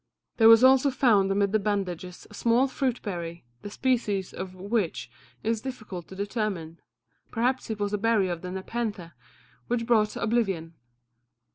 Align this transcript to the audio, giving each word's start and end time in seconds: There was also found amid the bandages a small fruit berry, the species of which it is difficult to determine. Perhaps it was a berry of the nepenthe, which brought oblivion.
There 0.37 0.49
was 0.49 0.63
also 0.63 0.89
found 0.89 1.31
amid 1.31 1.51
the 1.51 1.59
bandages 1.59 2.25
a 2.31 2.33
small 2.33 2.67
fruit 2.67 2.99
berry, 3.03 3.45
the 3.61 3.69
species 3.69 4.33
of 4.33 4.55
which 4.55 5.11
it 5.43 5.49
is 5.49 5.61
difficult 5.61 6.07
to 6.07 6.15
determine. 6.15 6.79
Perhaps 7.29 7.69
it 7.69 7.79
was 7.79 7.93
a 7.93 7.99
berry 7.99 8.27
of 8.27 8.41
the 8.41 8.49
nepenthe, 8.49 9.11
which 9.67 9.85
brought 9.85 10.15
oblivion. 10.15 10.73